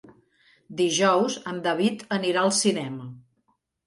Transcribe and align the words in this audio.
Dijous 0.77 1.35
en 1.51 1.59
David 1.67 2.01
anirà 2.17 2.41
al 2.47 2.53
cinema. 2.61 3.07